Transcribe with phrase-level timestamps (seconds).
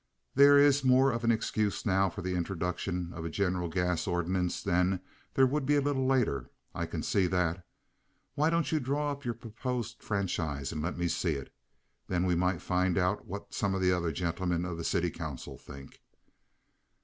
[0.33, 4.63] There is more of an excuse now for the introduction of a general gas ordinance
[4.63, 4.99] than
[5.35, 7.63] there would be a little later—I can see that.
[8.33, 11.53] Why don't you draw up your proposed franchise and let me see it?
[12.07, 15.55] Then we might find out what some of the other gentlemen of the city council
[15.55, 16.01] think."